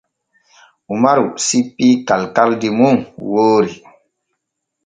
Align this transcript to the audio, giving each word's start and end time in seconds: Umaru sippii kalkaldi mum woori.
Umaru 0.93 1.25
sippii 1.47 1.93
kalkaldi 2.07 2.69
mum 2.77 2.97
woori. 3.31 3.73